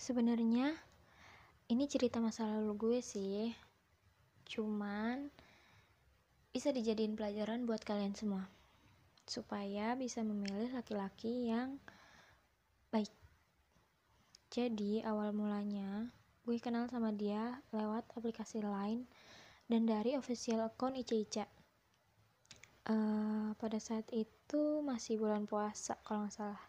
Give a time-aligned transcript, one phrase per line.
[0.00, 0.72] Sebenarnya
[1.68, 3.52] ini cerita masa lalu gue sih.
[4.48, 5.28] Cuman
[6.56, 8.48] bisa dijadiin pelajaran buat kalian semua.
[9.28, 11.76] Supaya bisa memilih laki-laki yang
[12.88, 13.12] baik.
[14.48, 16.08] Jadi awal mulanya
[16.48, 19.04] gue kenal sama dia lewat aplikasi lain
[19.68, 21.44] dan dari official account Ica Ica.
[22.88, 26.64] Uh, pada saat itu masih bulan puasa kalau nggak salah.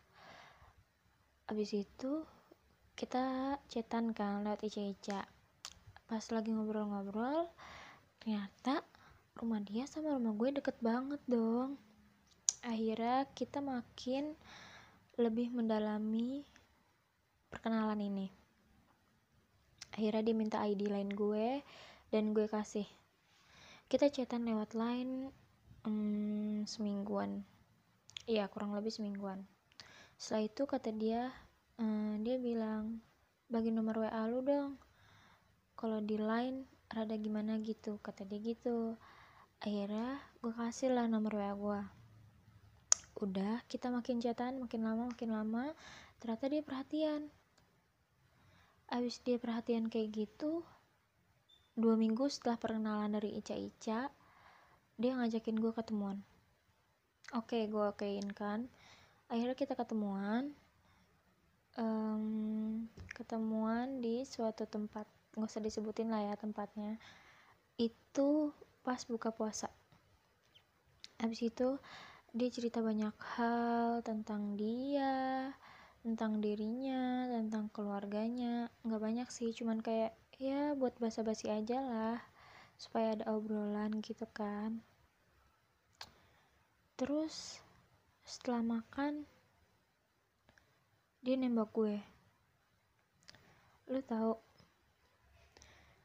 [1.47, 2.27] Abis itu
[3.01, 5.25] kita chatan kan lewat Ica-Ica
[6.05, 7.49] pas lagi ngobrol-ngobrol
[8.21, 8.85] ternyata
[9.41, 11.81] rumah dia sama rumah gue deket banget dong.
[12.61, 14.37] Akhirnya kita makin
[15.17, 16.45] lebih mendalami
[17.49, 18.29] perkenalan ini.
[19.97, 21.65] Akhirnya dia minta ID lain gue
[22.13, 22.85] dan gue kasih.
[23.89, 25.33] Kita chatan lewat line
[25.89, 27.41] hmm, semingguan.
[28.29, 29.41] Iya kurang lebih semingguan.
[30.21, 31.33] Setelah itu kata dia
[31.81, 33.01] uh, dia bilang
[33.49, 34.77] bagi nomor WA lu dong.
[35.73, 38.95] Kalau di line rada gimana gitu kata dia gitu.
[39.61, 41.81] Akhirnya gue kasih lah nomor WA gue
[43.21, 45.65] udah kita makin chatan makin lama makin lama.
[46.21, 47.21] Ternyata dia perhatian.
[48.91, 50.61] Abis dia perhatian kayak gitu
[51.71, 54.11] dua minggu setelah perkenalan dari Ica Ica
[55.01, 56.21] dia ngajakin gue ketemuan.
[57.33, 58.69] Oke gue okein kan.
[59.31, 60.51] Akhirnya kita ketemuan
[61.79, 66.99] um, ketemuan di suatu tempat nggak usah disebutin lah ya tempatnya.
[67.79, 68.51] Itu
[68.83, 69.71] pas buka puasa.
[71.21, 71.77] Habis itu
[72.31, 75.51] dia cerita banyak hal tentang dia
[76.01, 78.73] tentang dirinya tentang keluarganya.
[78.83, 82.19] Nggak banyak sih cuman kayak ya buat basa-basi aja lah
[82.81, 84.81] supaya ada obrolan gitu kan.
[86.97, 87.61] Terus
[88.25, 89.29] setelah makan
[91.21, 92.01] dia nembak gue.
[93.89, 94.33] Lu tahu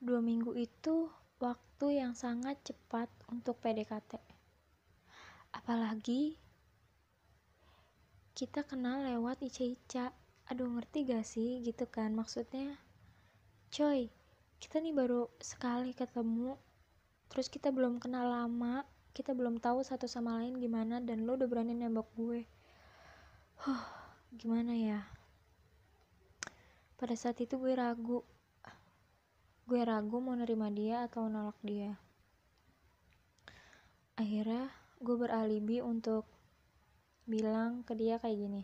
[0.00, 1.08] dua minggu itu
[1.40, 4.36] waktu yang sangat cepat untuk PDKT
[5.56, 6.36] apalagi
[8.36, 10.12] kita kenal lewat ica-ica.
[10.52, 12.12] Aduh ngerti gak sih gitu kan?
[12.12, 12.76] Maksudnya
[13.72, 14.12] coy
[14.60, 16.56] kita nih baru sekali ketemu
[17.28, 21.48] terus kita belum kenal lama kita belum tahu satu sama lain gimana dan lo udah
[21.48, 22.44] berani nembak gue.
[23.64, 23.95] Huh
[24.34, 25.06] gimana ya?
[26.96, 28.24] Pada saat itu gue ragu.
[29.68, 31.94] Gue ragu mau nerima dia atau nolak dia.
[34.16, 36.24] Akhirnya gue beralibi untuk
[37.28, 38.62] bilang ke dia kayak gini.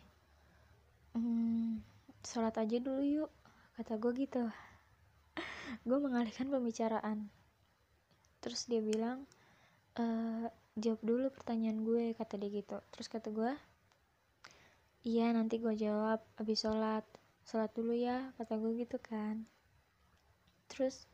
[1.13, 1.85] Hmm,
[2.25, 3.31] sholat aja dulu yuk
[3.77, 4.45] kata gue gitu.
[5.89, 7.29] Gue mengalihkan pembicaraan.
[8.41, 9.29] Terus dia bilang
[9.99, 10.05] e,
[10.79, 12.79] jawab dulu pertanyaan gue kata dia gitu.
[12.95, 13.53] Terus kata gue
[15.03, 17.05] iya nanti gue jawab abis sholat.
[17.43, 19.47] Sholat dulu ya kata gue gitu kan.
[20.71, 21.11] Terus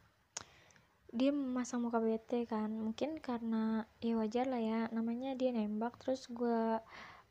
[1.09, 2.69] dia memasang muka bete kan.
[2.69, 6.81] Mungkin karena ya wajar lah ya namanya dia nembak terus gue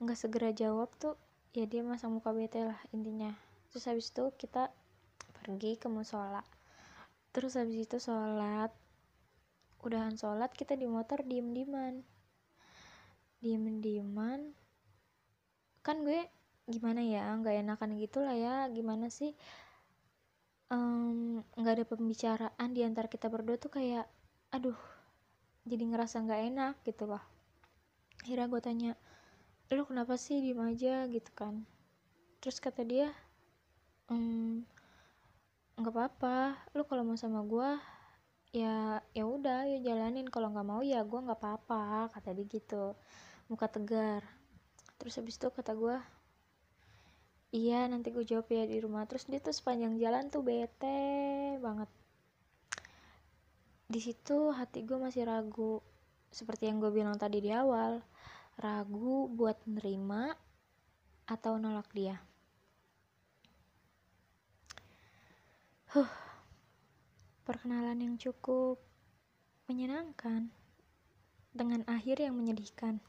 [0.01, 1.17] nggak segera jawab tuh
[1.53, 3.33] ya dia masang muka bete lah intinya.
[3.69, 4.73] Terus habis itu kita
[5.41, 6.41] pergi ke musola.
[7.33, 8.73] Terus habis itu sholat
[9.85, 12.01] udahan sholat kita di motor diem dieman
[13.39, 14.57] diem dieman
[15.85, 16.25] kan gue
[16.67, 19.31] gimana ya nggak enakan gitu lah ya gimana sih
[21.55, 24.03] nggak um, ada pembicaraan di antara kita berdua tuh kayak
[24.51, 24.75] aduh
[25.67, 27.23] jadi ngerasa nggak enak gitu loh.
[28.23, 28.91] Akhirnya gue tanya
[29.71, 31.07] lu kenapa sih diem aja?
[31.11, 31.67] Gitu kan.
[32.39, 33.11] Terus kata dia
[34.11, 34.63] ehm,
[35.79, 37.69] nggak um, apa-apa lu kalau mau sama gue
[38.55, 42.95] ya ya udah ya jalanin kalau nggak mau ya gue nggak apa-apa kata dia gitu
[43.51, 44.23] muka tegar.
[44.99, 45.95] Terus habis itu kata gue
[47.57, 49.09] iya nanti gue jawab ya di rumah.
[49.09, 51.89] Terus dia tuh sepanjang jalan tuh bete banget.
[53.89, 55.81] Di situ hati gue masih ragu.
[56.29, 58.05] Seperti yang gue bilang tadi di awal
[58.61, 60.37] ragu buat nerima
[61.25, 62.21] atau nolak dia.
[65.97, 66.09] Huh.
[67.47, 68.77] Perkenalan yang cukup
[69.71, 70.51] menyenangkan
[71.55, 72.99] dengan akhir yang menyedihkan.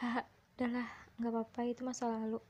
[0.00, 0.24] Haha
[0.56, 0.88] udahlah
[1.20, 2.40] nggak apa-apa itu masa lalu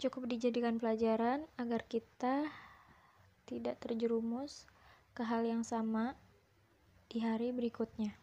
[0.00, 2.48] cukup dijadikan pelajaran agar kita
[3.44, 4.64] tidak terjerumus
[5.12, 6.16] ke hal yang sama
[7.12, 8.16] di hari berikutnya.